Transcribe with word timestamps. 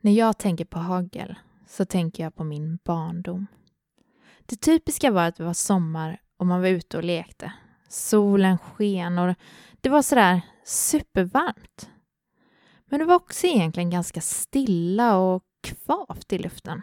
När 0.00 0.12
jag 0.12 0.38
tänker 0.38 0.64
på 0.64 0.78
hagel 0.78 1.34
så 1.66 1.84
tänker 1.84 2.22
jag 2.22 2.34
på 2.34 2.44
min 2.44 2.78
barndom. 2.84 3.46
Det 4.46 4.56
typiska 4.56 5.10
var 5.10 5.22
att 5.22 5.36
det 5.36 5.44
var 5.44 5.54
sommar 5.54 6.20
och 6.36 6.46
man 6.46 6.60
var 6.60 6.68
ute 6.68 6.96
och 6.96 7.04
lekte. 7.04 7.52
Solen 7.88 8.58
sken 8.58 9.18
och 9.18 9.34
det 9.80 9.88
var 9.88 10.02
sådär 10.02 10.40
supervarmt. 10.64 11.90
Men 12.86 12.98
det 12.98 13.04
var 13.04 13.14
också 13.14 13.46
egentligen 13.46 13.90
ganska 13.90 14.20
stilla 14.20 15.16
och 15.16 15.44
kvavt 15.62 16.32
i 16.32 16.38
luften. 16.38 16.82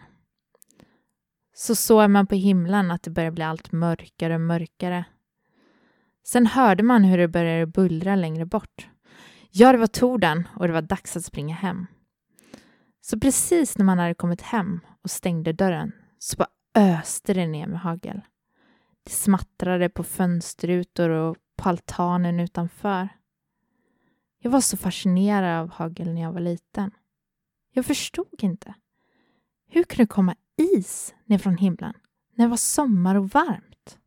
Så 1.54 1.76
såg 1.76 2.10
man 2.10 2.28
på 2.28 2.36
himlen 2.36 2.92
att 2.92 3.04
det 3.04 3.12
började 3.12 3.36
bli 3.36 3.44
allt 3.44 3.72
mörkare 3.72 4.36
och 4.36 4.42
mörkare. 4.42 5.06
Sen 6.24 6.46
hörde 6.46 6.84
man 6.84 7.04
hur 7.04 7.18
det 7.18 7.28
började 7.28 7.66
bullra 7.66 8.16
längre 8.16 8.46
bort. 8.46 8.88
Ja, 9.52 9.72
det 9.72 9.78
var 9.78 9.88
torden 9.88 10.48
och 10.56 10.68
det 10.68 10.74
var 10.74 10.82
dags 10.82 11.18
att 11.18 11.26
springa 11.26 11.56
hem. 11.56 11.88
Så 13.10 13.20
precis 13.20 13.78
när 13.78 13.86
man 13.86 14.00
hade 14.00 14.14
kommit 14.14 14.42
hem 14.42 14.80
och 15.02 15.12
stängde 15.12 15.54
dörren 15.54 15.92
så 16.20 16.38
bara 16.38 16.50
öste 16.76 17.34
det 17.34 17.48
ner 17.48 17.68
med 17.68 17.80
hagel. 17.80 18.22
Det 19.04 19.12
smattrade 19.12 19.90
på 19.90 20.04
fönsterrutor 20.04 21.10
och 21.10 21.38
på 21.58 21.70
altanen 21.70 22.40
utanför. 22.40 23.10
Jag 24.40 24.52
var 24.52 24.62
så 24.62 24.78
fascinerad 24.78 25.62
av 25.62 25.70
hagel 25.70 26.14
när 26.14 26.22
jag 26.22 26.32
var 26.32 26.40
liten. 26.40 26.92
Jag 27.74 27.86
förstod 27.86 28.44
inte. 28.44 28.74
Hur 29.68 29.84
kunde 29.84 30.04
det 30.04 30.08
komma 30.08 30.36
is 30.58 31.16
ner 31.26 31.38
från 31.38 31.58
himlen 31.58 31.94
när 32.36 32.46
det 32.46 32.50
var 32.50 32.58
sommar 32.58 33.16
och 33.16 33.30
varmt? 33.30 33.98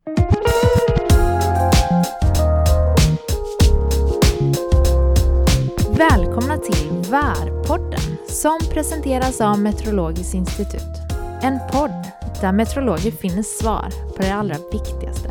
Välkomna 5.97 6.57
till 6.57 7.11
Värpodden 7.11 8.20
som 8.31 8.59
presenteras 8.73 9.41
av 9.41 9.59
Meteorologiskt 9.59 10.33
institut. 10.33 10.97
En 11.41 11.59
podd 11.71 12.07
där 12.41 12.51
meteorologer 12.51 13.11
finner 13.11 13.43
svar 13.43 13.89
på 14.15 14.21
det 14.21 14.33
allra 14.33 14.55
viktigaste 14.71 15.29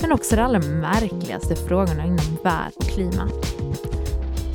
men 0.00 0.12
också 0.12 0.36
de 0.36 0.42
allra 0.42 0.58
märkligaste 0.58 1.56
frågorna 1.56 2.04
inom 2.04 2.38
värld 2.42 2.72
och 2.76 2.84
klimat. 2.84 3.32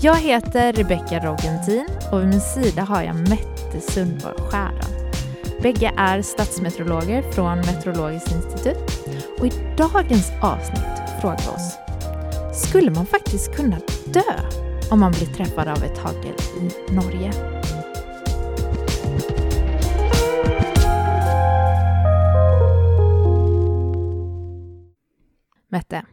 Jag 0.02 0.16
heter 0.16 0.73
Rebecka 0.73 1.20
Rogentin 1.20 1.88
och 2.12 2.22
vid 2.22 2.28
min 2.28 2.42
sida 2.42 2.81
har 2.81 3.04
jag 3.04 3.16
Mette 3.16 3.81
Sundborg 3.92 4.38
Skäran. 4.50 5.11
Bägge 5.61 5.94
är 5.98 6.22
statsmeteorologer 6.22 7.32
från 7.32 7.58
Meteorologiskt 7.58 8.32
institut 8.32 9.08
och 9.39 9.45
i 9.45 9.52
dagens 9.78 10.32
avsnitt 10.42 11.22
frågar 11.22 11.38
vi 11.38 11.48
oss 11.48 11.78
Skulle 12.67 12.92
man 12.92 13.06
faktiskt 13.06 13.56
kunna 13.56 13.78
dö 14.06 14.34
om 14.92 15.00
man 15.00 15.11
blir 15.11 15.28
träffad 15.28 15.67
av 15.67 15.84
ett 15.84 15.98
hagel 15.98 16.36
i 16.61 16.94
Norge? 16.94 17.34
Mette, 25.68 26.06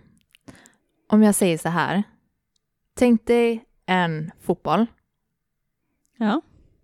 om 1.08 1.22
jag 1.22 1.34
säger 1.34 1.58
så 1.58 1.68
här. 1.68 2.02
Tänk 2.94 3.26
dig 3.26 3.64
en 3.86 4.30
fotboll. 4.40 4.86
Ja. 6.18 6.40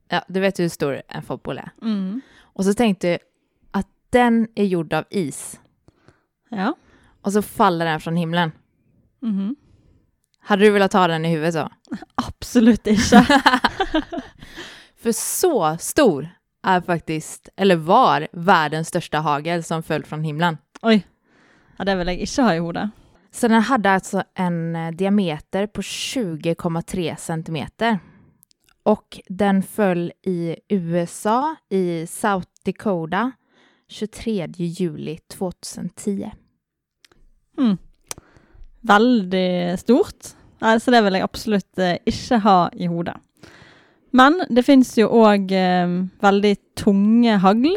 Ja, 0.09 0.25
du 0.29 0.41
vet 0.41 0.59
hur 0.59 0.69
stor 0.69 1.03
en 1.09 1.23
fotboll 1.23 1.59
är. 1.59 1.73
Mm. 1.83 2.21
Och 2.41 2.65
så 2.65 2.75
tänkte 2.75 3.09
du 3.13 3.19
att 3.71 3.87
den 4.11 4.49
är 4.55 4.65
gjord 4.65 4.93
av 4.93 5.05
is. 5.11 5.61
Ja. 6.49 6.75
Och 7.23 7.33
så 7.33 7.43
faller 7.43 7.87
den 7.87 8.01
från 8.01 8.17
himlen. 8.17 8.53
Mhm. 9.21 9.57
Hade 10.39 10.65
du 10.65 10.71
velat 10.71 10.91
ta 10.91 11.07
den 11.07 11.25
i 11.25 11.29
huvudet 11.29 11.55
så? 11.55 11.69
Absolutt 12.15 12.87
ikke. 12.87 13.27
För 14.97 15.13
så 15.13 15.77
stor 15.79 16.29
är 16.63 16.81
faktiskt, 16.81 17.49
eller 17.57 17.77
var, 17.77 18.29
världens 18.33 18.89
största 18.89 19.19
hagel 19.19 19.65
som 19.65 19.83
föll 19.83 20.05
från 20.05 20.25
himlen. 20.25 20.59
Oi. 20.83 21.07
Det 21.87 21.97
vil 21.97 22.13
jeg 22.13 22.27
ikke 22.27 22.45
ha 22.45 22.55
i 22.55 22.63
hodet. 22.63 22.91
Så 23.31 23.49
den 23.49 23.63
hade 23.63 23.91
alltså 23.91 24.23
en 24.35 24.77
eh, 24.77 24.91
diameter 24.91 25.67
på 25.67 25.83
20,3 25.83 27.17
centimeter. 27.17 27.99
Och 28.83 29.21
den 29.29 29.63
föll 29.63 30.13
i 30.23 30.57
USA, 30.69 31.57
i 31.69 32.07
South 32.07 32.49
Dakota, 32.65 33.33
23 33.89 34.47
juli 34.57 35.19
2010. 35.29 36.31
Hmm. 37.57 37.79
Veldig 38.81 39.79
stort. 39.79 40.35
Nei, 40.61 40.81
så 40.81 40.93
det 40.93 41.03
vil 41.05 41.17
jeg 41.17 41.25
absolutt 41.25 41.81
eh, 41.81 41.99
ikke 42.09 42.41
ha 42.45 42.59
i 42.73 42.89
hodet. 42.91 43.17
Men 44.17 44.41
det 44.51 44.65
fins 44.67 44.93
jo 44.99 45.09
òg 45.21 45.53
eh, 45.55 45.95
veldig 46.23 46.55
tunge 46.81 47.37
hagl. 47.45 47.77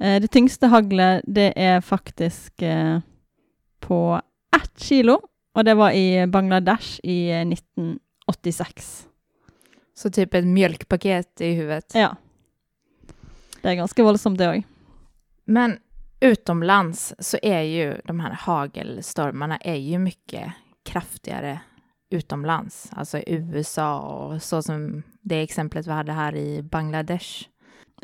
Eh, 0.00 0.20
det 0.20 0.28
tyngste 0.28 0.70
haglet, 0.70 1.24
det 1.26 1.52
er 1.56 1.80
faktisk 1.80 2.62
eh, 2.62 3.00
på 3.80 4.20
ett 4.56 4.80
kilo, 4.80 5.18
og 5.54 5.64
det 5.64 5.74
var 5.74 5.90
i 5.90 6.26
Bangladesh 6.26 7.00
i 7.02 7.30
eh, 7.30 7.46
1986. 7.46 9.06
Så 9.94 10.10
typ 10.10 10.34
ett 10.34 10.46
mjölkpaket 10.46 11.40
i 11.40 11.52
huvudet. 11.54 11.94
Ja. 11.94 12.14
Det 13.62 13.72
er 13.72 13.80
ganske 13.80 14.02
voldsomt, 14.06 14.38
det 14.38 14.46
òg. 14.46 14.62
Men 15.44 15.78
utomlands 16.20 17.14
så 17.18 17.38
är 17.42 17.62
ju 17.62 18.00
de 18.04 18.20
här 18.20 18.30
hagelstormarna 18.30 19.56
är 19.56 19.74
ju 19.74 19.98
mycket 19.98 20.52
kraftigare 20.84 21.60
utomlands, 22.10 22.90
alltså 22.92 23.18
i 23.18 23.34
USA 23.34 24.00
och 24.00 24.42
så 24.42 24.62
som 24.62 25.02
det 25.20 25.42
exemplet 25.42 25.86
vi 25.86 25.92
hade 25.92 26.12
här 26.12 26.36
i 26.36 26.62
Bangladesh. 26.62 27.48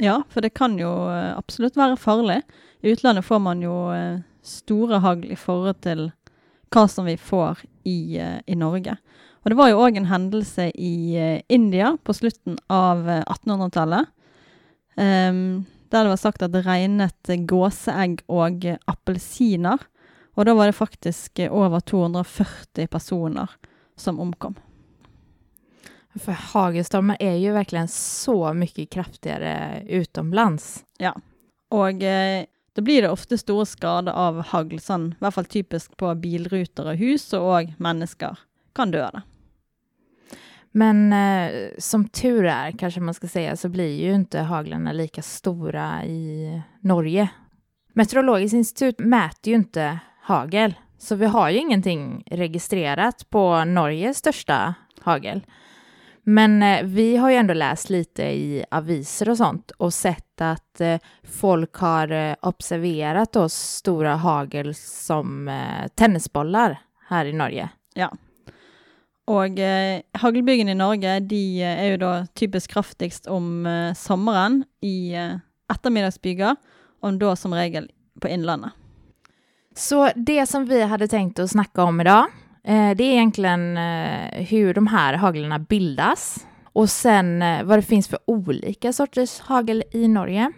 Ja, 0.02 0.22
for 0.28 0.42
det 0.42 0.54
kan 0.58 0.78
jo 0.78 0.90
absolut 0.90 1.38
absolutt 1.38 1.76
være 1.76 1.98
farlig. 2.00 2.40
I 2.82 2.92
utlandet 2.92 3.24
får 3.24 3.40
man 3.40 3.62
jo 3.62 3.74
stora 3.92 4.22
store 4.42 5.00
hagl 5.00 5.32
i 5.32 5.38
forhold 5.38 5.80
til 5.84 6.08
hva 6.74 6.88
som 6.90 7.06
vi 7.06 7.16
får 7.16 7.62
i, 7.86 8.18
eh, 8.18 8.40
i 8.46 8.56
Norge. 8.58 8.96
Og 9.44 9.50
det 9.50 9.56
var 9.56 9.70
jo 9.70 9.80
òg 9.84 9.96
en 9.96 10.08
hendelse 10.10 10.70
i 10.74 11.14
Indien 11.16 11.42
India 11.48 11.96
på 12.02 12.14
slutten 12.16 12.58
av 12.72 13.04
1800-tallet. 13.06 14.08
Um, 14.96 15.04
ehm, 15.04 15.66
der 15.90 16.04
det 16.04 16.10
var 16.10 16.16
sagt 16.16 16.42
at 16.42 16.52
det 16.52 16.64
regnet 16.66 17.28
gåsägg 17.28 17.46
gåseegg 17.46 18.22
og 18.28 18.64
Och 18.64 18.64
appelsiner. 18.86 19.78
Og 20.36 20.46
da 20.46 20.54
var 20.54 20.66
det 20.66 20.72
faktisk 20.72 21.38
över 21.38 21.52
over 21.52 21.80
240 21.80 22.86
personer 22.86 23.50
som 23.96 24.20
omkom. 24.20 24.54
För 26.20 26.32
hagelstormar 26.32 27.16
är 27.20 27.34
ju 27.34 27.52
verkligen 27.52 27.88
så 27.88 28.52
mycket 28.52 28.90
kraftigare 28.90 29.82
utomlands. 29.88 30.84
Og 31.70 32.02
eh, 32.02 32.44
da 32.74 32.82
blir 32.82 33.02
det 33.02 33.10
ofte 33.10 33.38
store 33.38 33.66
skader 33.66 34.12
av 34.12 34.40
hagl, 34.50 34.80
sånn, 34.82 35.12
i 35.14 35.22
hvert 35.22 35.34
fall 35.34 35.46
typisk 35.50 35.96
på 35.98 36.10
bilruter 36.18 36.90
og 36.90 36.98
hus, 36.98 37.28
og 37.34 37.46
òg 37.58 37.72
mennesker 37.82 38.38
kan 38.74 38.90
det. 38.94 39.22
Men 40.74 41.12
eh, 41.12 41.70
som 41.78 42.08
tur 42.08 42.44
är, 42.44 42.72
kanske 42.72 43.00
man 43.00 43.14
ska 43.14 43.28
säga, 43.28 43.56
så 43.56 43.68
blir 43.68 44.00
ju 44.00 44.14
inte 44.14 44.40
haglarna 44.40 44.92
lika 44.92 45.22
stora 45.22 46.04
i 46.04 46.62
Norge. 46.80 47.28
Meteorologiskt 47.92 48.54
institut 48.54 48.98
mäter 48.98 49.50
ju 49.50 49.54
inte 49.54 49.98
hagel, 50.22 50.74
så 50.98 51.14
vi 51.14 51.26
har 51.26 51.50
ju 51.50 51.58
ingenting 51.58 52.24
registrerat 52.26 53.30
på 53.30 53.64
Norges 53.64 54.18
största 54.18 54.74
hagel. 55.00 55.44
Men 56.24 56.62
eh, 56.62 56.82
vi 56.82 57.16
har 57.16 57.30
ju 57.30 57.36
ändå 57.36 57.54
läst 57.54 57.90
lite 57.90 58.22
i 58.22 58.64
aviser 58.70 59.28
och 59.28 59.36
sånt 59.36 59.70
och 59.70 59.94
sett 59.94 60.40
att 60.40 60.80
eh, 60.80 60.98
folk 61.22 61.74
har 61.74 62.12
eh, 62.12 62.34
observerat 62.40 63.36
oss 63.36 63.54
stora 63.54 64.16
hagel 64.16 64.74
som 64.74 65.60
tennisbollar 65.94 66.78
här 67.08 67.24
i 67.24 67.32
Norge. 67.32 67.68
Og 69.24 69.58
eh, 69.58 70.02
haglbyggene 70.20 70.74
i 70.74 70.76
Norge 70.76 71.16
de 71.24 71.40
eh, 71.64 71.82
er 71.86 71.94
jo 71.94 72.00
da 72.02 72.12
typisk 72.36 72.74
kraftigst 72.74 73.28
om 73.32 73.64
eh, 73.66 73.94
sommeren 73.96 74.62
i 74.84 75.14
eh, 75.16 75.38
ettermiddagsbyger, 75.72 76.58
og 77.04 77.20
da 77.22 77.32
som 77.36 77.54
regel 77.56 77.88
på 78.20 78.28
Innlandet. 78.28 78.76
Så 79.74 80.10
det 80.14 80.46
som 80.46 80.66
vi 80.66 80.82
hade 80.82 81.08
tänkt 81.08 81.38
att 81.38 81.50
snacka 81.50 81.82
om 81.82 82.00
idag, 82.00 82.26
eh, 82.64 82.96
det 82.96 83.04
är 83.04 83.12
egentligen 83.12 83.76
eh, 83.76 84.44
hur 84.44 84.74
de 84.74 84.86
här 84.86 85.14
haglarna 85.14 85.58
bildas 85.58 86.46
och 86.72 86.90
sen 86.90 87.42
eh, 87.42 87.64
vad 87.64 87.78
det 87.78 87.82
finns 87.82 88.08
för 88.08 88.18
olika 88.24 88.92
sorters 88.92 89.40
hagel 89.40 89.84
i 89.90 90.08
Norge. 90.08 90.52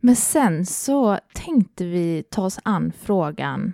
Men 0.00 0.16
sen 0.16 0.66
så 0.66 1.18
tänkte 1.34 1.84
vi 1.84 2.22
ta 2.30 2.44
oss 2.44 2.58
an 2.62 2.92
frågan 3.00 3.72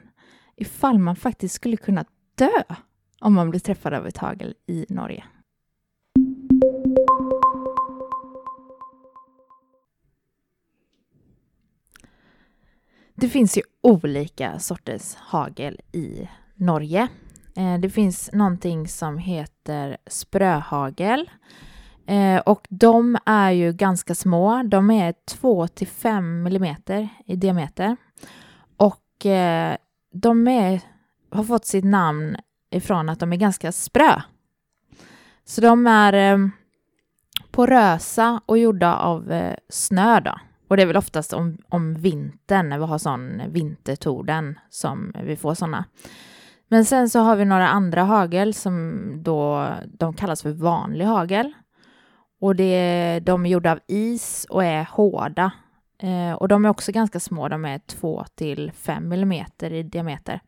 ifall 0.56 0.99
man 0.99 1.16
faktiskt 1.16 1.54
skulle 1.54 1.76
kunna 1.76 2.04
dö 2.34 2.62
om 3.20 3.34
man 3.34 3.50
blir 3.50 3.60
träffad 3.60 3.94
av 3.94 4.06
ett 4.06 4.16
hagel 4.16 4.55
i 4.66 4.87
Norge. 4.88 5.25
Det 13.14 13.28
finns 13.28 13.58
ju 13.58 13.62
olika 13.81 14.58
sorters 14.58 15.14
hagel 15.14 15.81
i 15.93 16.28
Norge. 16.55 17.08
Eh, 17.56 17.78
det 17.78 17.90
finns 17.90 18.31
någonting 18.32 18.88
som 18.88 19.19
heter 19.19 19.96
spröhagel, 20.06 21.31
eh, 22.06 22.38
och 22.38 22.66
de 22.70 23.19
är 23.26 23.50
ju 23.50 23.72
ganska 23.72 24.14
små. 24.14 24.62
De 24.62 24.90
är 24.90 25.14
2 25.26 25.69
till 25.69 25.88
5 25.88 26.43
millimeter 26.43 27.08
i 27.26 27.37
diameter. 27.37 27.96
Och 28.76 29.26
eh, 29.26 29.76
de 30.12 30.49
är, 30.49 30.81
har 31.31 31.44
fått 31.44 31.66
sitt 31.66 31.84
namn 31.84 32.37
ifrån 32.70 33.08
att 33.08 33.20
de 33.20 33.32
är 33.32 33.37
ganska 33.37 33.72
sprö. 33.72 34.20
Så 35.44 35.60
de 35.60 35.87
är 35.87 36.50
porösa 37.50 38.40
och 38.46 38.58
gjorda 38.58 38.96
av 38.96 39.32
snö 39.69 40.20
då. 40.20 40.34
Och 40.69 40.76
det 40.76 40.82
är 40.82 40.87
väl 40.87 40.96
oftast 40.96 41.32
om, 41.32 41.58
om 41.69 41.94
vintern, 41.94 42.69
när 42.69 42.78
vi 42.78 42.84
har 42.84 42.98
sån 42.98 43.43
vintertorden, 43.48 44.58
som 44.70 45.12
vi 45.25 45.37
får 45.37 45.55
såna. 45.55 45.84
Men 46.72 46.84
sen 46.84 47.10
så 47.10 47.20
har 47.20 47.36
vi 47.36 47.44
några 47.44 47.69
andra 47.69 48.02
hagel 48.02 48.54
som 48.54 49.02
då, 49.22 49.69
de 49.86 50.14
kallas 50.14 50.42
för 50.42 50.50
vanlig 50.50 51.04
hagel. 51.04 51.52
Och 52.40 52.56
det, 52.56 53.20
de 53.22 53.46
är 53.46 53.50
gjorda 53.50 53.72
av 53.72 53.80
is 53.86 54.46
och 54.50 54.64
är 54.64 54.84
hårda. 54.90 55.52
Eh, 55.98 56.32
och 56.32 56.48
de 56.48 56.64
är 56.64 56.69
också 56.69 56.92
ganska 56.92 57.20
små, 57.20 57.48
de 57.48 57.64
är 57.64 57.78
2 57.78 58.24
till 58.34 58.72
5 58.72 59.08
millimeter 59.08 59.72
i 59.72 59.82
diameter. 59.82 60.40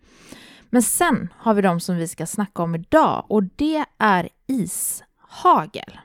Men 0.70 0.82
sen 0.82 1.28
har 1.36 1.54
vi 1.54 1.62
de 1.62 1.80
som 1.80 1.96
vi 1.96 2.08
ska 2.08 2.26
snacka 2.26 2.62
om 2.62 2.74
idag 2.74 3.24
och 3.28 3.42
det 3.42 3.84
är 3.98 4.28
ishagel. 4.46 5.98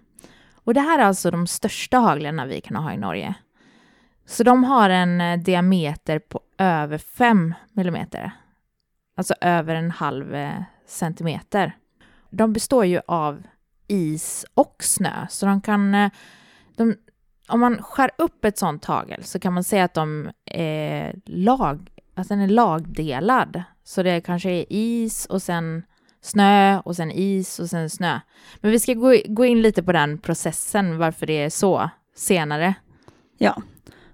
Och 0.53 0.73
det 0.73 0.81
här 0.81 0.99
är 0.99 1.03
alltså 1.03 1.31
de 1.31 1.47
största 1.47 1.97
haglen 1.97 2.47
vi 2.47 2.61
kan 2.61 2.77
ha 2.77 2.93
i 2.93 2.97
Norge. 2.97 3.33
Så 4.25 4.43
de 4.43 4.63
har 4.63 4.89
en 4.89 5.21
eh, 5.21 5.39
diameter 5.39 6.19
på 6.19 6.39
över 6.57 6.97
5 6.97 7.53
millimeter. 7.73 8.31
Alltså 9.19 9.33
över 9.41 9.75
en 9.75 9.91
halv 9.91 10.35
eh, 10.35 10.61
centimeter. 10.87 11.77
De 12.29 12.53
består 12.53 12.85
ju 12.85 13.01
av 13.07 13.43
is 13.87 14.45
och 14.53 14.75
snö, 14.79 15.27
så 15.29 15.45
de 15.45 15.61
kan... 15.61 15.95
Eh, 15.95 16.11
de, 16.75 16.95
om 17.47 17.59
man 17.59 17.83
skär 17.83 18.11
upp 18.17 18.45
ett 18.45 18.57
sånt 18.57 18.81
tagel 18.81 19.23
så 19.23 19.39
kan 19.39 19.53
man 19.53 19.63
säga 19.63 19.83
att 19.83 19.93
de 19.93 20.31
är 20.45 21.15
lag, 21.25 21.91
att 22.15 22.29
den 22.29 22.39
är 22.39 22.47
lagdelad. 22.47 23.63
Så 23.83 24.03
det 24.03 24.21
kanske 24.21 24.49
är 24.49 24.65
is 24.69 25.25
och 25.25 25.41
sen 25.41 25.83
snö 26.21 26.79
och 26.79 26.95
sen 26.95 27.11
is 27.11 27.59
och 27.59 27.69
sen 27.69 27.89
snö. 27.89 28.19
Men 28.61 28.71
vi 28.71 28.79
ska 28.79 28.93
gå, 28.93 29.15
gå 29.25 29.45
in 29.45 29.61
lite 29.61 29.83
på 29.83 29.91
den 29.91 30.17
processen, 30.17 30.97
varför 30.97 31.27
det 31.27 31.43
är 31.43 31.49
så 31.49 31.89
senare. 32.15 32.73
Ja, 33.37 33.61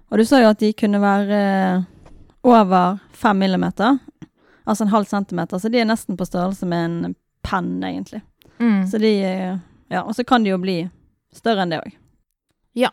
och 0.08 0.18
du 0.18 0.26
sa 0.26 0.38
ju 0.38 0.44
att 0.44 0.58
de 0.58 0.72
kunde 0.72 0.98
vara 0.98 1.22
eh, 1.22 1.82
över 2.42 2.98
fem 3.12 3.38
millimeter, 3.38 3.98
alltså 4.66 4.84
en 4.84 4.88
halv 4.88 5.04
centimeter, 5.04 5.58
så 5.58 5.68
det 5.68 5.80
är 5.80 5.84
nästan 5.84 6.16
på 6.16 6.26
størrelse 6.26 6.66
med 6.66 6.84
en 6.84 7.14
penn 7.42 7.84
egentligen. 7.84 8.24
Mm. 8.58 8.86
Så 8.86 8.98
de, 8.98 9.24
eh, 9.24 9.58
ja, 9.88 10.02
och 10.02 10.16
så 10.16 10.24
kan 10.24 10.44
det 10.44 10.50
ju 10.50 10.58
bli 10.58 10.88
större 11.32 11.62
än 11.62 11.70
det 11.70 11.78
också. 11.78 11.98
Ja. 12.72 12.90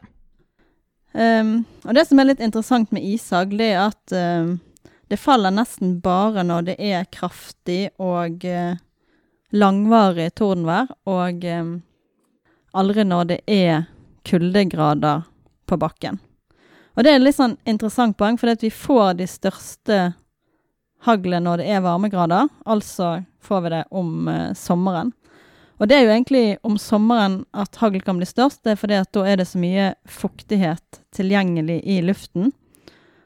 Um, 1.11 1.63
och 1.83 1.93
det 1.93 2.05
som 2.05 2.19
är 2.19 2.25
lite 2.25 2.43
intressant 2.43 2.91
med 2.91 3.03
ishagl, 3.03 3.57
det 3.57 3.71
är 3.71 3.79
att 3.79 4.11
um, 4.11 4.59
det 5.07 5.17
faller 5.17 5.51
nästan 5.51 5.99
bara 5.99 6.43
när 6.43 6.61
det 6.61 6.91
är 6.91 7.05
kraftig 7.05 7.89
och 7.97 8.43
uh, 8.43 8.75
langvarig 9.49 10.35
tordenvær, 10.35 10.87
og 11.05 11.43
um, 11.45 11.81
aldri 12.73 13.03
når 13.05 13.27
det 13.29 13.39
er 13.47 13.83
kuldegrader 14.25 15.21
på 15.65 15.77
bakken. 15.77 16.17
Og 16.97 17.05
det 17.05 17.13
er 17.13 17.21
litt 17.21 17.37
sånn 17.37 17.57
interessant 17.69 18.17
poeng, 18.17 18.37
for 18.37 18.53
vi 18.61 18.71
får 18.73 19.13
de 19.21 19.27
største 19.29 19.99
hagle 21.07 21.39
når 21.43 21.61
det 21.61 21.67
er 21.71 21.83
varmegrader. 21.83 22.49
Altså 22.65 23.19
får 23.43 23.61
vi 23.65 23.73
det 23.75 23.83
om 23.91 24.27
eh, 24.31 24.53
sommeren. 24.57 25.11
Og 25.81 25.89
det 25.89 25.97
er 25.97 26.05
jo 26.05 26.13
egentlig 26.13 26.43
om 26.63 26.77
sommeren 26.79 27.41
at 27.51 27.75
hagl 27.81 28.01
kan 28.05 28.19
bli 28.19 28.27
størst. 28.29 28.61
Det 28.63 28.75
er 28.75 28.79
fordi 28.79 28.99
at 29.01 29.11
da 29.15 29.25
er 29.27 29.39
det 29.41 29.49
så 29.49 29.59
mye 29.59 29.89
fuktighet 30.07 31.01
tilgjengelig 31.15 31.81
i 31.83 31.99
luften. 32.05 32.53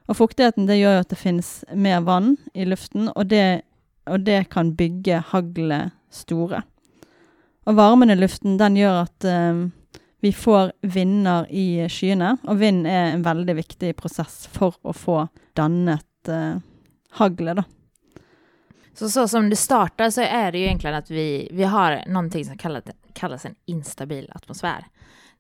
Og 0.07 0.18
fuktigheten 0.18 0.69
det 0.69 0.79
gjør 0.79 0.97
jo 0.97 1.03
at 1.03 1.12
det 1.12 1.19
finnes 1.19 1.51
mer 1.75 2.01
vann 2.07 2.38
i 2.56 2.65
luften, 2.65 3.12
og 3.12 3.27
det, 3.27 3.62
og 4.07 4.23
det 4.23 4.45
kan 4.53 4.71
bygge 4.80 5.19
haglet 5.33 5.91
store. 6.09 6.63
Og 7.68 7.75
varmen 7.75 8.13
i 8.13 8.15
luften 8.15 8.56
den 8.57 8.80
gjør 8.80 9.01
at 9.03 9.27
eh, 9.27 9.68
vi 10.23 10.31
får 10.31 10.71
vinder 10.95 11.45
i 11.51 11.83
skyene, 11.91 12.38
og 12.47 12.62
vind 12.63 12.88
er 12.88 13.12
en 13.12 13.27
veldig 13.27 13.57
viktig 13.59 13.91
prosess 14.00 14.45
for 14.56 14.80
å 14.88 14.95
få 14.95 15.25
dannet 15.59 16.31
eh, 16.31 16.63
haglet, 17.09 17.56
da. 17.56 17.63
Så, 18.94 19.09
så 19.09 19.27
som 19.27 19.50
det 19.50 19.56
startar 19.56 20.09
så 20.09 20.21
är 20.21 20.51
det 20.51 20.57
ju 20.57 20.65
egentligen 20.65 20.95
att 20.95 21.12
vi, 21.12 21.50
vi 21.51 21.63
har 21.63 22.04
någonting 22.07 22.45
som 22.45 22.57
kallas, 22.57 22.83
kallas 23.13 23.45
en 23.45 23.56
instabil 23.65 24.31
atmosfär. 24.36 24.86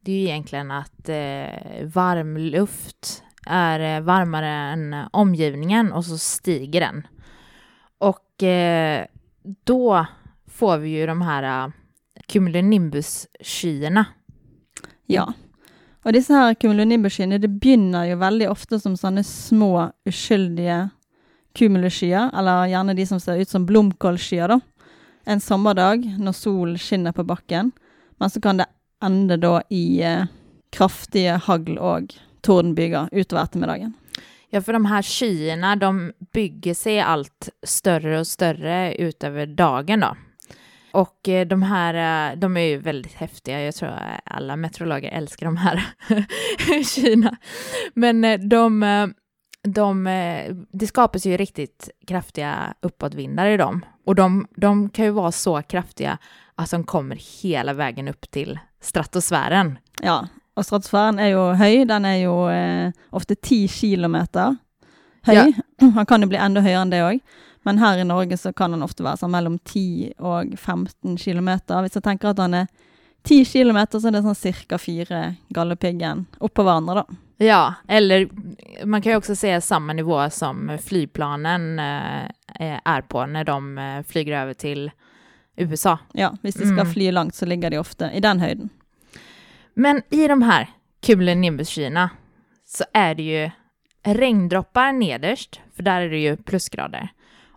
Det 0.01 0.11
är 0.11 0.15
ju 0.15 0.23
egentligen 0.23 0.71
att 0.71 1.09
eh, 1.09 1.85
varm 1.93 2.37
luft 2.37 3.23
är 3.45 3.79
eh, 3.79 4.01
varmare 4.01 4.47
än 4.47 4.95
omgivningen 5.11 5.91
och 5.91 6.05
så 6.05 6.17
stiger 6.17 6.79
den. 6.79 7.07
Och 7.97 8.43
eh, 8.43 9.05
då 9.63 10.05
får 10.47 10.77
vi 10.77 10.89
ju 10.89 11.05
de 11.05 11.21
här 11.21 11.67
uh, 11.67 11.73
cumulonimbus-skyarna. 12.27 14.05
Ja. 15.05 15.33
Og 16.05 16.13
disse 16.13 16.33
her 16.33 16.55
cumulonimbus-skyene 16.55 17.37
det 17.37 17.51
begynner 17.61 18.07
jo 18.09 18.17
veldig 18.21 18.49
ofte 18.51 18.79
som 18.79 18.97
sånne 18.97 19.23
små, 19.23 19.89
uskyldige 20.07 20.89
cumuluskyer, 21.57 22.29
eller 22.37 22.69
gjerne 22.71 22.95
de 22.97 23.05
som 23.09 23.19
ser 23.19 23.41
ut 23.41 23.49
som 23.49 23.65
blomkålskyer, 23.65 24.47
da. 24.47 24.59
En 25.27 25.41
sommerdag 25.43 26.05
når 26.19 26.35
solen 26.37 26.77
skinner 26.79 27.11
på 27.11 27.25
bakken, 27.27 27.71
men 28.17 28.29
så 28.29 28.41
kan 28.41 28.61
det 28.61 28.69
ende 29.03 29.37
da 29.37 29.59
i 29.69 30.01
eh, 30.01 30.29
kraftige 30.71 31.35
hagl 31.43 31.77
og 31.77 32.13
tordenbyger 32.45 33.09
utover 33.11 33.43
ettermiddagen. 33.43 33.93
Ja, 34.49 34.61
för 34.61 34.73
de 34.73 34.85
här 34.85 35.01
skyarna, 35.01 35.75
de 35.75 36.13
bygger 36.33 36.73
sig 36.73 36.99
allt 36.99 37.49
större 37.63 38.19
och 38.19 38.27
större 38.27 38.95
utöver 38.95 39.45
dagen 39.45 39.99
då. 39.99 40.15
Och 40.91 41.29
eh, 41.29 41.47
de 41.47 41.63
här, 41.63 42.31
eh, 42.31 42.39
de 42.39 42.57
är 42.57 42.61
ju 42.61 42.77
väldigt 42.77 43.13
häftiga. 43.13 43.61
Jag 43.61 43.75
tror 43.75 43.93
alla 44.23 44.55
meteorologer 44.55 45.11
älskar 45.11 45.45
de 45.45 45.57
här 45.57 45.83
skyarna. 46.83 47.37
Men 47.93 48.23
eh, 48.23 48.39
de, 48.39 48.83
de, 49.73 50.03
det 50.71 50.87
skapas 50.87 51.25
ju 51.25 51.37
riktigt 51.37 51.89
kraftiga 52.07 52.73
uppåtvindar 52.81 53.47
i 53.47 53.57
dem. 53.57 53.85
Och 54.05 54.15
de, 54.15 54.47
de 54.55 54.89
kan 54.89 55.05
ju 55.05 55.11
vara 55.11 55.31
så 55.31 55.61
kraftiga 55.61 56.17
att 56.55 56.71
de 56.71 56.83
kommer 56.83 57.41
hela 57.41 57.73
vägen 57.73 58.07
upp 58.07 58.31
till 58.31 58.59
stratosfären. 58.81 59.77
Ja, 60.01 60.27
och 60.53 60.65
stratosfären 60.65 61.19
är 61.19 61.27
ju 61.27 61.53
hög. 61.53 61.87
Den 61.87 62.05
är 62.05 62.15
ju 62.15 62.51
eh, 62.51 62.91
ofta 63.09 63.35
10 63.35 63.67
kilometer 63.67 64.55
hög. 65.21 65.37
Ja. 65.77 65.87
Han 65.95 66.05
kan 66.05 66.21
ju 66.21 66.27
bli 66.27 66.37
ännu 66.37 66.59
högre 66.59 66.77
än 66.77 66.89
det 66.89 67.15
också. 67.15 67.27
Men 67.67 67.77
her 67.77 67.97
i 67.97 68.03
Norge 68.03 68.37
så 68.37 68.53
kan 68.53 68.71
han 68.71 68.83
ofte 68.83 69.03
være 69.03 69.19
sånn 69.19 69.33
mellom 69.33 69.57
10 69.59 70.13
og 70.23 70.53
15 70.55 71.17
km. 71.19 71.49
Hvis 71.83 71.97
jeg 71.97 72.03
tenker 72.05 72.29
at 72.31 72.39
han 72.39 72.53
er 72.55 72.69
10 73.27 73.43
km, 73.43 73.79
så 73.91 74.07
er 74.07 74.15
det 74.15 74.21
sånn 74.23 74.37
cirka 74.39 74.79
fire 74.79 75.17
Galdhøpiggen 75.51 76.21
oppå 76.39 76.63
hverandre, 76.63 77.01
da. 77.03 77.17
Ja, 77.37 77.73
eller 77.87 78.29
man 78.85 79.01
kan 79.01 79.11
ju 79.11 79.17
också 79.17 79.35
säga 79.35 79.61
samma 79.61 79.93
nivå 79.93 80.29
som 80.29 80.77
flygplanen 80.83 81.79
eh, 81.79 82.79
är 82.85 83.01
på 83.01 83.25
när 83.25 83.43
de 83.43 83.77
eh, 83.77 84.03
flyger 84.03 84.41
över 84.41 84.53
till 84.53 84.91
USA. 85.55 85.99
Ja, 86.13 86.37
hvis 86.41 86.55
de 86.55 86.65
skal 86.65 86.79
mm. 86.79 86.93
fly 86.93 87.11
langt 87.11 87.35
så 87.35 87.45
ligger 87.45 87.69
de 87.69 87.77
ofte 87.77 88.11
i 88.13 88.19
den 88.19 88.39
höjden. 88.39 88.69
Men 89.73 90.01
i 90.09 90.27
de 90.27 90.41
här 90.41 90.69
cumulonimbus-skyarna 91.01 92.09
så 92.65 92.83
är 92.93 93.15
det 93.15 93.23
ju 93.23 93.49
regndroppar 94.03 94.93
nederst, 94.93 95.61
för 95.75 95.83
där 95.83 96.01
är 96.01 96.09
det 96.09 96.19
ju 96.19 96.37
plusgrader 96.37 97.09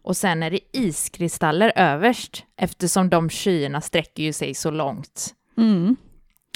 och 0.03 0.17
sen 0.17 0.43
är 0.43 0.51
det 0.51 0.61
iskristaller 0.73 1.73
överst 1.77 2.45
eftersom 2.57 3.11
de 3.11 3.29
skyarna 3.29 3.81
sträcker 3.81 4.23
ju 4.23 4.33
sig 4.33 4.55
så 4.55 4.71
långt. 4.71 5.35
Mm. 5.59 5.97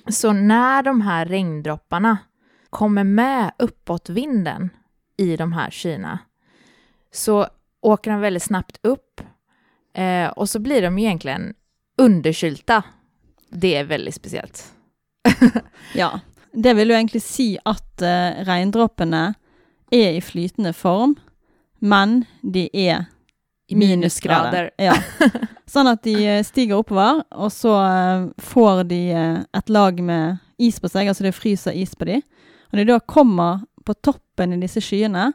Så 0.09 0.33
när 0.33 0.83
de 0.83 1.01
här 1.01 1.27
regndropparna 1.27 2.19
kommer 2.75 3.05
med 3.05 3.53
uppåt 3.59 4.09
vinden 4.09 4.71
i 5.17 5.37
de 5.37 5.53
här 5.53 5.71
skyarna 5.71 6.19
så 7.13 7.47
åker 7.81 8.11
de 8.11 8.21
väldigt 8.21 8.43
snabbt 8.43 8.79
upp 8.83 9.21
eh, 9.95 10.27
och 10.27 10.49
så 10.49 10.59
blir 10.59 10.83
de 10.83 10.99
egentligen 10.99 11.55
underkylta. 11.99 12.83
Det 13.51 13.77
är 13.77 13.85
väldigt 13.85 14.15
speciellt. 14.15 14.73
ja, 15.95 16.21
det 16.53 16.75
vill 16.75 16.89
ju 16.89 16.95
egentligen 16.95 17.23
si 17.23 17.59
att 17.65 18.03
eh, 18.03 18.31
regndroppene 18.39 19.35
är 19.91 20.13
i 20.13 20.21
flytande 20.21 20.73
form, 20.73 21.15
men 21.79 22.25
de 22.41 22.71
är 22.73 23.05
i 23.69 23.77
minusgrader. 23.77 24.71
Ja. 24.77 24.97
Sånn 25.67 25.89
at 25.89 26.03
de 26.03 26.15
eh, 26.27 26.43
stiger 26.45 26.83
oppover, 26.83 27.23
og 27.31 27.53
så 27.53 27.73
eh, 27.85 28.27
får 28.39 28.85
de 28.85 29.01
eh, 29.13 29.39
et 29.57 29.69
lag 29.69 30.03
med 30.03 30.37
is 30.59 30.81
på 30.81 30.91
seg, 30.91 31.09
altså 31.09 31.25
det 31.25 31.37
fryser 31.39 31.73
is 31.73 31.95
på 31.95 32.11
dem. 32.11 32.23
Og 32.75 32.79
når 32.79 32.89
de 32.89 32.93
da 32.97 33.01
kommer 33.07 33.61
på 33.87 33.95
toppen 33.95 34.53
i 34.53 34.57
disse 34.59 34.81
skyene, 34.83 35.29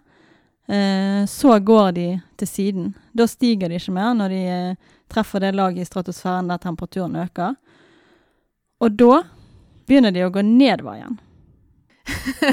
eh, 0.67 1.21
så 1.23 1.59
går 1.59 1.91
de 1.95 2.07
til 2.35 2.47
siden. 2.47 2.89
Da 3.15 3.27
stiger 3.31 3.71
de 3.71 3.77
ikke 3.79 3.93
mer 3.95 4.11
når 4.11 4.33
de 4.33 4.39
eh, 4.51 4.89
treffer 5.07 5.39
det 5.39 5.53
laget 5.55 5.85
i 5.85 5.87
stratosfæren 5.87 6.51
der 6.51 6.59
temperaturen 6.59 7.15
øker. 7.15 7.55
Og 8.83 8.91
da 8.91 9.21
begynner 9.87 10.11
de 10.11 10.25
å 10.27 10.33
gå 10.35 10.43
nedover 10.43 10.99
igjen. 10.99 11.15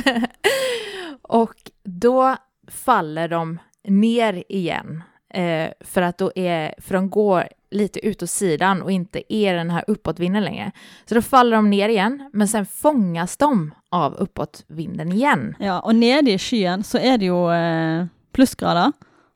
och 1.23 1.71
då 1.83 2.37
faller 2.69 3.29
de 3.29 3.59
ner 3.89 4.45
igen. 4.49 5.03
Eh, 5.37 5.71
för 5.81 6.03
att 6.03 6.19
då 6.19 6.33
är, 6.35 6.75
för 6.79 6.95
de 6.95 7.11
går 7.11 7.49
lite 7.71 8.07
ut 8.07 8.23
åt 8.23 8.31
sidan 8.31 8.83
och 8.83 8.91
inte 8.91 9.35
är 9.35 9.55
den 9.55 9.71
här 9.71 9.85
uppåtvinden 9.87 10.45
längre. 10.45 10.73
Så 11.09 11.15
då 11.15 11.23
faller 11.23 11.57
de 11.57 11.71
ner 11.71 11.89
igen, 11.89 12.31
men 12.33 12.49
sen 12.49 12.67
fångas 12.67 13.37
de 13.37 13.75
av 13.91 14.15
uppåtvinden 14.15 15.13
igen. 15.13 15.55
Ja, 15.59 15.81
og 15.81 15.95
nede 15.95 16.31
i 16.33 16.39
skyen 16.39 16.83
så 16.85 16.99
er 16.99 17.19
det 17.19 17.29
jo 17.29 17.43
eh, 17.53 18.07
plussgrader, 18.33 18.93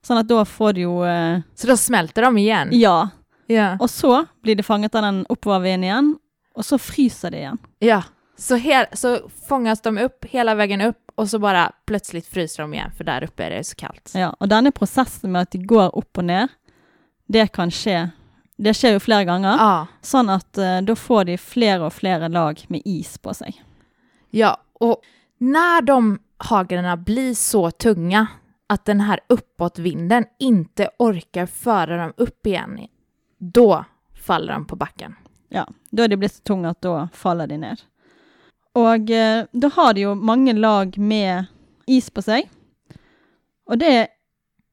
sånn 0.07 0.23
at 0.23 0.29
da 0.29 0.45
får 0.45 0.73
de 0.79 0.87
jo 0.87 1.05
eh, 1.05 1.41
Så 1.55 1.67
då 1.67 1.77
smälter 1.77 2.23
de 2.23 2.39
igen. 2.39 2.69
Ja. 2.73 3.09
Ja. 3.47 3.77
Og 3.81 3.91
så 3.91 4.25
blir 4.43 4.57
de 4.57 4.63
fanget 4.63 4.95
av 4.95 5.03
den 5.03 5.27
oppovervinden 5.29 5.85
igjen, 5.85 6.15
og 6.55 6.65
så 6.65 6.79
fryser 6.79 7.31
de 7.31 7.45
igjen. 7.45 7.59
ja. 7.81 8.03
Så, 8.41 8.57
hel, 8.57 8.87
så 8.93 9.29
fångas 9.49 9.81
de 9.81 9.99
upp 9.99 10.25
hela 10.25 10.55
vägen 10.55 10.81
upp 10.81 11.11
och 11.15 11.29
så 11.31 11.39
bara 11.39 11.73
plötsligt 11.87 12.27
fryser 12.27 12.63
de 12.63 12.75
igen 12.75 12.91
för 12.97 13.05
där 13.05 13.23
uppe 13.25 13.45
är 13.45 13.51
det 13.51 13.65
så 13.65 13.75
kallt. 13.77 14.13
Ja, 14.15 14.31
og 14.41 14.49
denne 14.49 14.71
prosessen 14.73 15.33
med 15.33 15.43
at 15.43 15.51
de 15.53 15.59
går 15.69 15.93
opp 15.99 16.19
og 16.19 16.25
ned, 16.25 16.49
det 17.29 17.51
kan 17.53 17.71
skje. 17.71 18.11
Det 18.57 18.73
skjer 18.77 18.93
jo 18.97 19.01
flere 19.01 19.25
ganger, 19.29 19.57
Ja. 19.61 19.87
sånn 20.03 20.31
at 20.33 20.59
eh, 20.59 20.81
da 20.81 20.97
får 20.97 21.25
de 21.25 21.37
flere 21.39 21.85
og 21.85 21.93
flere 21.93 22.29
lag 22.29 22.65
med 22.69 22.83
is 22.85 23.19
på 23.19 23.35
seg. 23.35 23.61
Ja, 24.31 24.57
och 24.81 25.03
när 25.39 25.83
de 25.83 26.19
haglarna 26.39 26.97
blir 26.97 27.35
så 27.35 27.71
tunga 27.71 28.27
att 28.67 28.85
den 28.85 29.01
här 29.01 29.21
uppåtvinden 29.29 30.25
inte 30.39 30.89
orkar 30.99 31.47
föra 31.47 31.97
dem 31.97 32.13
upp 32.17 32.47
igen, 32.47 32.89
då 33.39 33.85
faller 34.27 34.53
de 34.53 34.65
på 34.67 34.77
backen. 34.77 35.15
Ja, 35.49 35.67
da 35.91 36.05
er 36.05 36.09
de 36.09 36.17
blitt 36.17 36.35
så 36.35 36.43
tunge 36.43 36.71
at 36.71 36.81
da 36.81 37.09
faller 37.13 37.47
de 37.47 37.59
ned. 37.59 37.81
Og 38.79 39.11
eh, 39.11 39.45
da 39.53 39.71
har 39.75 39.95
de 39.95 40.07
jo 40.07 40.15
mange 40.15 40.55
lag 40.55 40.99
med 40.99 41.51
is 41.91 42.11
på 42.11 42.23
seg. 42.23 42.49
Og 43.71 43.79
det 43.81 43.93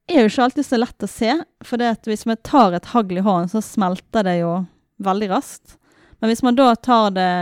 er 0.08 0.22
jo 0.22 0.30
ikke 0.30 0.46
alltid 0.48 0.66
så 0.66 0.78
lett 0.78 1.04
å 1.04 1.10
se, 1.10 1.34
for 1.66 1.80
det 1.80 1.92
at 1.96 2.08
hvis 2.08 2.26
vi 2.26 2.36
tar 2.46 2.74
et 2.74 2.90
hagl 2.94 3.20
i 3.20 3.24
hånden, 3.24 3.50
så 3.50 3.62
smelter 3.62 4.26
det 4.26 4.40
jo 4.40 4.52
veldig 5.02 5.30
raskt. 5.30 5.76
Men 6.18 6.32
hvis 6.32 6.42
man 6.42 6.58
da 6.58 6.72
tar 6.74 7.12
det 7.14 7.32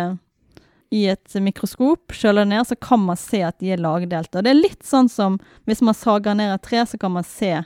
i 0.94 1.06
et 1.10 1.34
mikroskop, 1.42 2.12
kjøler 2.12 2.44
det 2.44 2.52
ned, 2.52 2.66
så 2.68 2.76
kan 2.76 3.00
man 3.04 3.18
se 3.20 3.40
at 3.44 3.58
de 3.60 3.72
er 3.74 3.82
lagdelte. 3.82 4.38
Og 4.38 4.46
det 4.46 4.52
er 4.52 4.60
litt 4.60 4.84
sånn 4.86 5.08
som 5.12 5.40
hvis 5.68 5.82
man 5.84 5.96
sager 5.96 6.36
ned 6.36 6.54
et 6.54 6.64
tre, 6.66 6.84
så 6.86 7.00
kan 7.00 7.14
man 7.16 7.26
se 7.26 7.58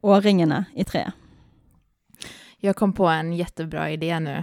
årringene 0.00 0.64
i 0.74 0.86
treet. 0.88 1.16
Jag 2.60 2.76
kom 2.76 2.92
på 2.92 3.06
en 3.08 3.32
jättebra 3.32 3.90
idé 3.90 4.18
nu. 4.20 4.42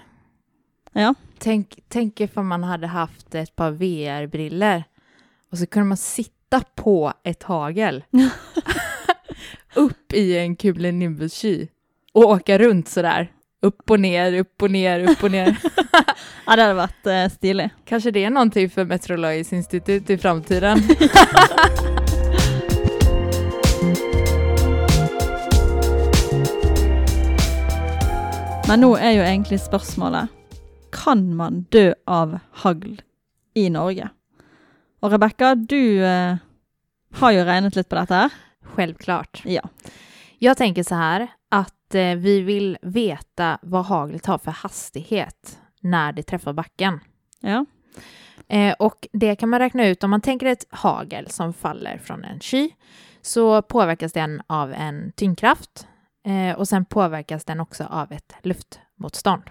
Ja. 0.94 1.14
Tänk, 1.40 1.80
tänk 1.88 2.20
ifall 2.22 2.44
man 2.44 2.64
hade 2.64 2.88
haft 2.88 3.36
ett 3.36 3.56
par 3.56 3.72
VR-briller 3.72 4.84
och 5.52 5.58
så 5.58 5.66
kunde 5.66 5.88
man 5.88 5.98
sitta 5.98 6.62
på 6.76 7.14
ett 7.24 7.44
hagel 7.44 8.04
upp 9.76 10.14
i 10.14 10.38
en 10.38 10.56
Kublenimbus-sky 10.56 11.68
och 12.14 12.24
åka 12.24 12.58
runt 12.58 12.88
sådär. 12.88 13.32
Upp 13.62 13.92
och 13.92 14.00
ner, 14.00 14.34
upp 14.34 14.62
och 14.62 14.72
ner, 14.72 15.10
upp 15.10 15.24
och 15.24 15.32
ner. 15.32 15.58
Ja, 16.46 16.56
det 16.56 16.62
hadde 16.62 16.74
vært 16.74 17.08
eh, 17.08 17.28
stilig. 17.30 17.70
Kanske 17.86 18.12
det 18.12 18.24
är 18.24 18.30
någonting 18.30 18.70
för 18.70 18.86
Meteorologiskt 18.86 19.54
institut 19.54 20.10
i 20.10 20.18
framtiden. 20.18 20.78
Men 28.68 28.80
nå 28.80 28.98
er 28.98 29.12
jo 29.12 29.24
egentlig 29.24 29.60
spørsmålet 29.60 30.37
Kan 31.04 31.36
man 31.36 31.62
dø 31.70 31.94
av 32.06 32.40
hagl 32.52 33.02
i 33.54 33.70
Norge? 33.70 34.10
Og 35.02 35.12
Rebekka, 35.14 35.56
du 35.56 36.04
eh, 36.04 36.38
har 37.22 37.32
jo 37.32 37.44
regnet 37.46 37.78
litt 37.78 37.90
på 37.90 37.96
dette 38.00 38.22
her. 38.24 38.34
Självklart. 38.62 39.42
Ja. 39.46 39.62
Jag 40.40 40.58
tänker 40.58 40.84
så 40.84 40.96
här 40.96 41.28
att 41.50 41.96
eh, 41.96 42.16
vi 42.16 42.42
vill 42.42 42.78
veta 42.82 43.58
vad 43.62 43.86
haglet 43.86 44.26
har 44.26 44.38
för 44.38 44.52
hastighet 44.52 45.60
när 45.82 46.12
det 46.12 46.24
träffar 46.24 46.54
backen. 46.54 47.00
ja. 47.40 47.66
Eh, 48.50 48.74
och 48.80 49.08
det 49.14 49.36
kan 49.36 49.50
man 49.50 49.60
räkna 49.60 49.88
ut 49.88 50.04
om 50.04 50.10
man 50.10 50.22
tänker 50.22 50.46
ett 50.46 50.66
hagel 50.70 51.30
som 51.30 51.54
faller 51.54 51.98
från 51.98 52.24
en 52.24 52.40
sky 52.40 52.70
så 53.22 53.62
påverkas 53.62 54.14
den 54.14 54.42
av 54.48 54.74
en 54.74 55.12
tyngdkraft 55.12 55.88
eh, 56.26 56.58
och 56.58 56.68
sen 56.68 56.86
påverkas 56.86 57.46
den 57.46 57.60
också 57.60 57.84
av 57.84 58.12
ett 58.12 58.34
luftmotstånd. 58.98 59.44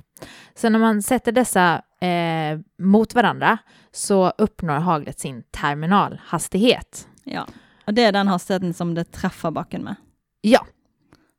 Så 0.55 0.69
när 0.69 0.79
man 0.79 1.03
sätter 1.03 1.33
dessa 1.33 1.83
eh, 2.01 2.59
mot 2.79 3.15
varandra 3.15 3.59
så 3.93 4.33
uppnår 4.39 4.75
haglet 4.75 5.21
sin 5.21 5.43
terminalhastighet. 5.51 7.09
ja. 7.25 7.47
Og 7.87 7.95
det 7.95 8.03
er 8.03 8.13
den 8.13 8.27
hastigheten 8.29 8.75
som 8.75 8.95
det 8.95 9.05
treffer 9.13 9.51
bakken 9.51 9.85
med. 9.85 9.95
Ja, 10.41 10.67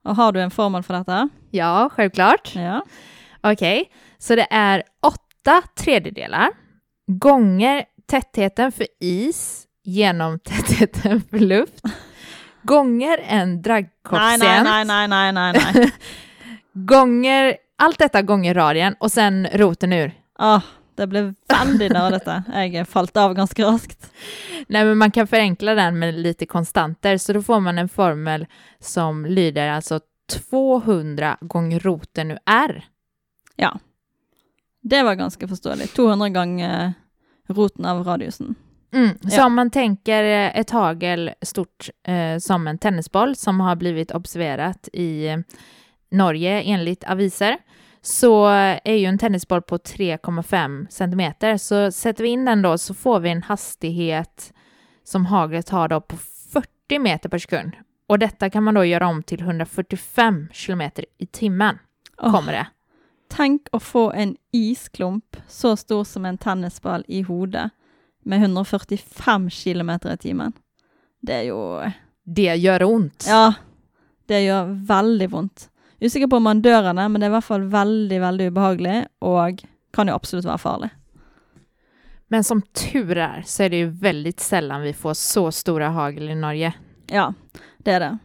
Og 0.05 0.15
har 0.15 0.31
du 0.31 0.39
en 0.41 0.51
formel 0.51 0.83
for 0.83 0.93
dette? 0.93 1.29
ja, 1.51 1.89
självklart. 1.93 2.55
Ja. 2.55 2.83
Okej, 3.43 3.91
så 4.17 4.35
det 4.35 4.47
är 4.49 4.83
åtta 5.01 5.61
tredjedelar 5.77 6.49
gånger 7.07 7.83
tätheten 8.07 8.71
för 8.71 8.87
is 9.01 9.65
genom 9.83 10.39
tätheten 10.43 11.21
för 11.29 11.39
luft 11.39 11.83
gånger 12.63 13.17
en 13.27 13.61
dragkoefficient 13.61 14.63
nei, 14.63 14.85
nei, 14.85 15.07
nei, 15.07 15.31
nei, 15.31 15.53
nei. 15.53 15.71
nei. 15.73 15.91
gånger 16.73 17.57
allt 17.77 17.99
detta 17.99 18.21
gånger 18.21 18.53
radien 18.53 18.95
och 18.99 19.11
sen 19.11 19.47
roten 19.53 19.93
ur. 19.93 20.11
Åh, 20.39 20.61
det 20.95 21.07
ble 21.07 21.33
veldig 21.49 21.91
nerdete. 21.93 22.43
Jeg 22.53 22.87
falt 22.87 23.17
av 23.17 23.33
ganske 23.33 23.63
raskt. 23.65 24.11
Nej, 24.67 24.85
men 24.85 24.97
man 24.97 25.11
kan 25.11 25.27
förenkla 25.27 25.75
den 25.75 25.99
med 25.99 26.13
lite 26.13 26.45
konstanter 26.45 27.17
så 27.17 27.33
då 27.33 27.41
får 27.41 27.59
man 27.59 27.77
en 27.77 27.89
formel 27.89 28.45
som 28.79 29.25
lyder 29.25 29.69
alltså 29.69 29.99
200 30.49 31.37
gånger 31.41 31.79
roten 31.79 32.31
ur 32.31 32.39
r. 32.45 32.85
Ja. 33.55 33.79
Det 34.81 35.03
var 35.03 35.15
ganske 35.15 35.47
forståelig. 35.47 35.87
200 35.87 36.29
ganger 36.29 36.85
eh, 36.85 36.91
roten 37.53 37.85
av 37.85 38.03
radiusen. 38.03 38.55
Mm. 38.93 39.09
Så 39.21 39.35
Ja. 39.37 39.45
om 39.45 39.53
man 39.55 39.69
tänker 39.71 40.23
eh, 40.23 40.59
ett 40.59 40.69
hagel 40.69 41.31
stort 41.41 41.89
eh, 42.07 42.37
som 42.39 42.67
en 42.67 42.77
tennisboll 42.77 43.35
som 43.35 43.59
har 43.59 43.75
blivit 43.75 44.11
observerat 44.11 44.89
i 44.93 45.27
Norge 46.09 46.61
enligt 46.61 47.03
aviser 47.03 47.57
så 48.01 48.47
är 48.83 48.93
ju 48.93 49.05
en 49.05 49.17
tennisboll 49.17 49.61
på 49.61 49.77
3,5 49.77 50.87
centimeter. 50.89 51.57
Så 51.57 51.91
sätter 51.91 52.23
vi 52.23 52.29
in 52.29 52.45
den 52.45 52.61
då 52.61 52.77
så 52.77 52.93
får 52.93 53.19
vi 53.19 53.29
en 53.29 53.43
hastighet 53.43 54.53
som 55.03 55.25
haglet 55.25 55.69
har 55.69 55.87
då 55.87 56.01
på 56.01 56.17
40 56.53 56.99
meter 56.99 57.29
per 57.29 57.37
sekund. 57.37 57.71
Och 58.07 58.19
detta 58.19 58.49
kan 58.49 58.63
man 58.63 58.73
då 58.73 58.85
göra 58.85 59.07
om 59.07 59.23
till 59.23 59.41
145 59.41 60.47
kilometer 60.53 61.05
i 61.17 61.25
timmen. 61.25 61.79
Åh. 62.17 62.31
Kommer 62.31 62.51
det. 62.51 62.67
Tenk 63.29 63.67
å 63.71 63.79
få 63.79 64.11
en 64.11 64.35
isklump 64.51 65.37
så 65.47 65.75
stor 65.77 66.03
som 66.03 66.25
en 66.25 66.37
tennisball 66.37 67.03
i 67.07 67.21
hodet 67.21 67.69
med 68.23 68.39
145 68.41 69.49
km 69.49 69.89
i 69.89 70.17
timen. 70.17 70.53
Det 71.21 71.33
er 71.33 71.43
jo 71.43 71.91
Det 72.23 72.55
gör 72.55 72.83
ont. 72.83 73.25
Ja, 73.27 73.53
det 74.25 74.41
gjør 74.43 74.85
veldig 74.87 75.29
vondt. 75.29 75.69
Usikker 76.01 76.27
på 76.27 76.37
om 76.37 76.43
man 76.43 76.61
dør 76.61 76.91
av 76.91 76.95
det, 76.95 77.07
men 77.09 77.21
det 77.21 77.27
er 77.27 77.31
i 77.31 77.37
hvert 77.37 77.47
fall 77.47 77.65
veldig, 77.73 78.21
veldig 78.21 78.47
ubehagelig, 78.51 78.97
og 79.25 79.63
kan 79.93 80.09
jo 80.09 80.15
absolutt 80.17 80.45
være 80.45 80.61
farlig. 80.61 80.89
Men 82.27 82.43
som 82.43 82.61
tur 82.61 83.17
är 83.17 83.43
så 83.45 83.63
är 83.63 83.69
det 83.69 83.77
ju 83.77 83.89
väldigt 83.89 84.39
sällan 84.39 84.81
vi 84.81 84.93
får 84.93 85.13
så 85.13 85.51
stora 85.51 85.89
hagel 85.89 86.29
i 86.29 86.35
Norge. 86.35 86.73
Ja, 87.07 87.33
det 87.77 87.91
er 87.91 87.99
det. 87.99 88.17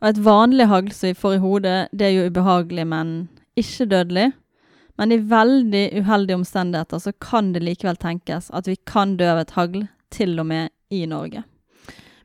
Og 0.00 0.08
et 0.08 0.18
vanlig 0.18 0.66
hagl 0.68 0.92
som 0.92 1.08
vi 1.08 1.14
får 1.14 1.34
i 1.34 1.40
hodet, 1.40 1.76
det 1.92 2.06
er 2.06 2.10
jo 2.10 2.26
ubehagelig, 2.28 2.86
men 2.86 3.28
ikke 3.56 3.88
dødelig. 3.88 4.30
Men 4.96 5.12
i 5.12 5.18
veldig 5.18 5.84
uheldige 6.00 6.36
omstendigheter 6.36 6.98
så 6.98 7.12
kan 7.12 7.52
det 7.52 7.64
likevel 7.64 7.96
tenkes 7.96 8.50
at 8.50 8.68
vi 8.68 8.76
kan 8.76 9.16
dø 9.16 9.30
av 9.32 9.40
et 9.40 9.56
hagl, 9.56 9.86
til 10.12 10.38
og 10.38 10.46
med 10.46 10.68
i 10.90 11.06
Norge. 11.06 11.42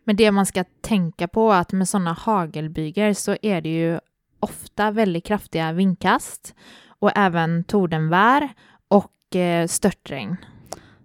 Men 0.06 0.16
det 0.16 0.32
man 0.32 0.46
ska 0.46 0.64
tänka 0.82 1.28
på 1.28 1.52
är 1.52 1.60
att 1.60 1.72
med 1.72 1.90
sådana 1.90 2.14
hagelbyger 2.14 3.14
så 3.14 3.36
är 3.42 3.62
det 3.62 3.70
ju 3.70 4.00
ofta 4.42 4.92
väldigt 4.92 5.26
kraftiga 5.26 5.72
vindkast 5.72 6.56
och 7.00 7.12
även 7.16 7.64
tordenvär 7.64 8.50
och 8.88 9.36
eh, 9.36 9.68
störtregn. 9.68 10.36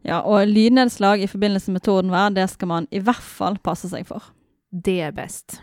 Ja, 0.02 0.20
og 0.22 0.46
lydnedslag 0.46 1.22
i 1.22 1.28
forbindelse 1.28 1.70
med 1.70 1.82
tordenvær, 1.82 2.30
det 2.30 2.48
skal 2.48 2.68
man 2.68 2.86
i 2.90 3.00
hvert 3.02 3.22
fall 3.38 3.58
passe 3.58 3.88
seg 3.90 4.06
for. 4.06 4.22
Det 4.70 5.00
är 5.00 5.12
bäst. 5.12 5.60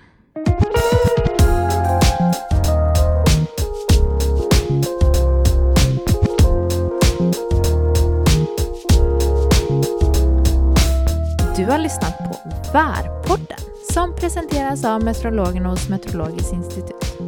Du 11.57 11.65
har 11.65 11.77
lyssnat 11.77 12.17
på 12.17 12.49
Värpodden 12.73 13.57
som 13.91 14.15
presenteras 14.15 14.85
av 14.85 15.03
meteorologerna 15.03 15.69
hos 15.69 15.89
Meteorologiskt 15.89 16.53
institut. 16.53 17.22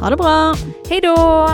Ha 0.00 0.10
det 0.10 0.16
bra! 0.16 0.54
Hej 0.88 1.00
då! 1.00 1.48